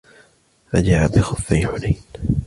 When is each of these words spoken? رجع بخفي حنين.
رجع 0.73 1.07
بخفي 1.07 1.65
حنين. 1.67 2.01